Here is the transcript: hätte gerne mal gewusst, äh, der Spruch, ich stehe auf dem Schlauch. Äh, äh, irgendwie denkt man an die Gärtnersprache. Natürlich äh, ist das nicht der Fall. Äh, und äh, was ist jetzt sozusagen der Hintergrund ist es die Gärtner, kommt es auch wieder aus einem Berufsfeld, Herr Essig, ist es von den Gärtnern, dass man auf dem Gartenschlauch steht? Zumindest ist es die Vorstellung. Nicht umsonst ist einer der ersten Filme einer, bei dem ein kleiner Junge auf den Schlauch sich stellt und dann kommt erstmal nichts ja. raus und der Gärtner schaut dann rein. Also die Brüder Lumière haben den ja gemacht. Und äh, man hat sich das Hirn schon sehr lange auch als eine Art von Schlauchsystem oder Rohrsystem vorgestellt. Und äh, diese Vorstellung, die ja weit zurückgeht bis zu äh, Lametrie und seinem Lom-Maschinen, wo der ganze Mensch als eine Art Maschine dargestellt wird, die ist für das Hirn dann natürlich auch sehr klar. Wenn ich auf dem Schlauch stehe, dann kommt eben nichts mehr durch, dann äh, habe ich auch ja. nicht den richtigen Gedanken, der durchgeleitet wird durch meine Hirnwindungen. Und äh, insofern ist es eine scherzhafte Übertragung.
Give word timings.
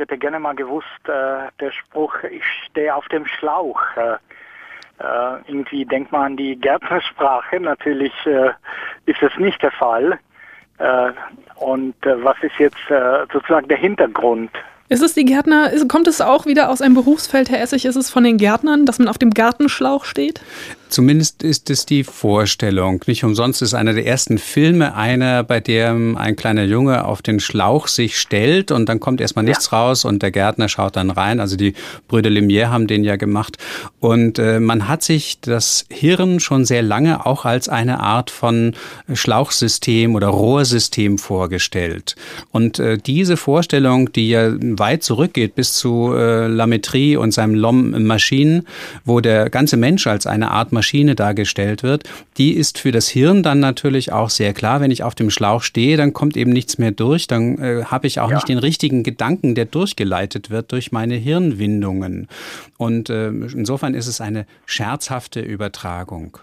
hätte 0.00 0.18
gerne 0.18 0.40
mal 0.40 0.54
gewusst, 0.54 0.86
äh, 1.04 1.48
der 1.60 1.70
Spruch, 1.70 2.14
ich 2.24 2.44
stehe 2.66 2.94
auf 2.94 3.06
dem 3.08 3.26
Schlauch. 3.26 3.80
Äh, 3.96 4.16
äh, 5.00 5.38
irgendwie 5.46 5.84
denkt 5.84 6.12
man 6.12 6.32
an 6.32 6.36
die 6.36 6.56
Gärtnersprache. 6.56 7.58
Natürlich 7.60 8.12
äh, 8.26 8.50
ist 9.06 9.22
das 9.22 9.32
nicht 9.38 9.62
der 9.62 9.72
Fall. 9.72 10.18
Äh, 10.78 11.12
und 11.56 11.94
äh, 12.04 12.22
was 12.22 12.36
ist 12.42 12.58
jetzt 12.58 12.76
sozusagen 13.32 13.68
der 13.68 13.78
Hintergrund 13.78 14.50
ist 14.90 15.04
es 15.04 15.14
die 15.14 15.24
Gärtner, 15.24 15.70
kommt 15.86 16.08
es 16.08 16.20
auch 16.20 16.46
wieder 16.46 16.68
aus 16.68 16.82
einem 16.82 16.94
Berufsfeld, 16.94 17.48
Herr 17.48 17.60
Essig, 17.60 17.84
ist 17.84 17.94
es 17.94 18.10
von 18.10 18.24
den 18.24 18.38
Gärtnern, 18.38 18.86
dass 18.86 18.98
man 18.98 19.06
auf 19.06 19.18
dem 19.18 19.30
Gartenschlauch 19.30 20.04
steht? 20.04 20.40
Zumindest 20.90 21.44
ist 21.44 21.70
es 21.70 21.86
die 21.86 22.02
Vorstellung. 22.02 23.02
Nicht 23.06 23.22
umsonst 23.22 23.62
ist 23.62 23.74
einer 23.74 23.92
der 23.92 24.06
ersten 24.06 24.38
Filme 24.38 24.96
einer, 24.96 25.44
bei 25.44 25.60
dem 25.60 26.16
ein 26.16 26.34
kleiner 26.34 26.64
Junge 26.64 27.04
auf 27.04 27.22
den 27.22 27.38
Schlauch 27.38 27.86
sich 27.86 28.18
stellt 28.18 28.72
und 28.72 28.88
dann 28.88 28.98
kommt 28.98 29.20
erstmal 29.20 29.44
nichts 29.44 29.70
ja. 29.70 29.78
raus 29.78 30.04
und 30.04 30.20
der 30.22 30.32
Gärtner 30.32 30.68
schaut 30.68 30.96
dann 30.96 31.10
rein. 31.10 31.38
Also 31.38 31.56
die 31.56 31.74
Brüder 32.08 32.30
Lumière 32.30 32.70
haben 32.70 32.88
den 32.88 33.04
ja 33.04 33.14
gemacht. 33.14 33.56
Und 34.00 34.40
äh, 34.40 34.58
man 34.58 34.88
hat 34.88 35.04
sich 35.04 35.40
das 35.40 35.86
Hirn 35.90 36.40
schon 36.40 36.64
sehr 36.64 36.82
lange 36.82 37.24
auch 37.24 37.44
als 37.44 37.68
eine 37.68 38.00
Art 38.00 38.30
von 38.30 38.74
Schlauchsystem 39.12 40.16
oder 40.16 40.26
Rohrsystem 40.26 41.18
vorgestellt. 41.18 42.16
Und 42.50 42.80
äh, 42.80 42.98
diese 42.98 43.36
Vorstellung, 43.36 44.12
die 44.12 44.30
ja 44.30 44.50
weit 44.60 45.04
zurückgeht 45.04 45.54
bis 45.54 45.74
zu 45.74 46.12
äh, 46.14 46.48
Lametrie 46.48 47.16
und 47.16 47.32
seinem 47.32 47.54
Lom-Maschinen, 47.54 48.66
wo 49.04 49.20
der 49.20 49.50
ganze 49.50 49.76
Mensch 49.76 50.08
als 50.08 50.26
eine 50.26 50.50
Art 50.50 50.72
Maschine 50.80 51.14
dargestellt 51.14 51.82
wird, 51.82 52.04
die 52.38 52.52
ist 52.52 52.78
für 52.78 52.90
das 52.90 53.08
Hirn 53.08 53.42
dann 53.42 53.60
natürlich 53.60 54.12
auch 54.12 54.30
sehr 54.30 54.54
klar. 54.54 54.80
Wenn 54.80 54.90
ich 54.90 55.02
auf 55.02 55.14
dem 55.14 55.28
Schlauch 55.28 55.62
stehe, 55.62 55.98
dann 55.98 56.14
kommt 56.14 56.38
eben 56.38 56.52
nichts 56.52 56.78
mehr 56.78 56.90
durch, 56.90 57.26
dann 57.26 57.58
äh, 57.58 57.84
habe 57.84 58.06
ich 58.06 58.18
auch 58.18 58.30
ja. 58.30 58.36
nicht 58.36 58.48
den 58.48 58.56
richtigen 58.56 59.02
Gedanken, 59.02 59.54
der 59.54 59.66
durchgeleitet 59.66 60.48
wird 60.48 60.72
durch 60.72 60.90
meine 60.90 61.16
Hirnwindungen. 61.16 62.28
Und 62.78 63.10
äh, 63.10 63.28
insofern 63.28 63.92
ist 63.92 64.06
es 64.06 64.22
eine 64.22 64.46
scherzhafte 64.64 65.40
Übertragung. 65.40 66.38